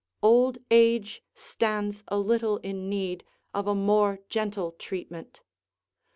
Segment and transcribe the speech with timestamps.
[0.23, 5.41] Old age stands a little in need of a more gentle treatment.